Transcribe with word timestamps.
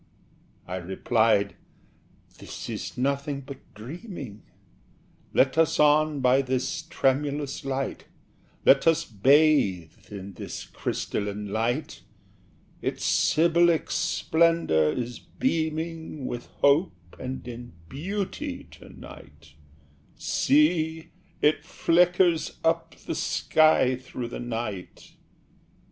I 0.65 0.77
replied 0.77 1.53
"This 2.39 2.67
is 2.71 2.97
nothing 2.97 3.41
but 3.41 3.59
dreaming: 3.75 4.41
Let 5.31 5.59
us 5.59 5.79
on 5.79 6.21
by 6.21 6.41
this 6.41 6.81
tremulous 6.89 7.63
light! 7.63 8.05
Let 8.65 8.87
us 8.87 9.05
bathe 9.05 10.11
in 10.11 10.33
this 10.33 10.65
crystalline 10.65 11.49
light! 11.49 12.01
Its 12.81 13.05
Sybilic 13.05 13.91
splendour 13.91 14.91
is 14.91 15.19
beaming 15.19 16.25
With 16.25 16.47
Hope 16.61 17.15
and 17.19 17.47
in 17.47 17.73
Beauty 17.87 18.63
to 18.71 18.89
night: 18.99 19.53
See! 20.15 21.11
it 21.43 21.63
flickers 21.63 22.57
up 22.63 22.95
the 23.05 23.13
sky 23.13 23.97
through 23.97 24.29
the 24.29 24.39
night! 24.39 25.13